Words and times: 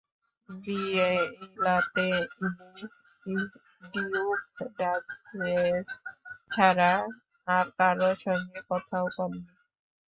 বিলাতে 0.49 2.07
ইনি 2.39 3.43
duke 3.93 4.41
duchess 4.77 5.87
ছাড়া 6.49 6.93
আর 7.47 7.65
কারো 7.77 8.09
সঙ্গে 8.23 8.59
কথাও 8.69 9.05
কন 9.15 9.31
নি। 9.35 9.51